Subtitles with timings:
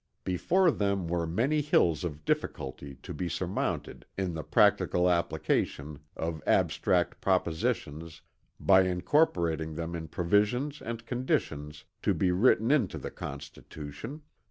[0.23, 6.41] Before them were many hills of difficulty to be surmounted in the practical application of
[6.47, 8.23] abstract propositions
[8.59, 14.23] by incorporating them in provisions and conditions to be written into the Constitution.